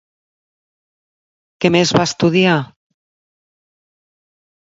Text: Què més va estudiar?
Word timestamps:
Què 1.65 1.71
més 1.75 1.91
va 1.97 2.05
estudiar? 2.09 2.55